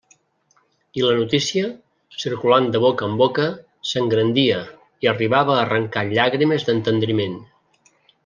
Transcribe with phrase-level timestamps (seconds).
[0.99, 1.67] I la notícia,
[2.23, 3.45] circulant de boca en boca,
[3.91, 4.57] s'engrandia,
[5.05, 7.37] i arribava a arrancar llàgrimes d'entendriment.